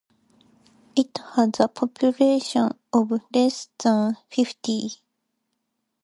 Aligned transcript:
It 0.95 1.15
has 1.35 1.59
a 1.59 1.67
population 1.67 2.71
of 2.91 3.11
less 3.31 3.69
than 3.77 4.17
fifty. 4.31 4.93